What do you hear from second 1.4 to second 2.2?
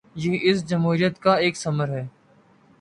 ثمر ہے۔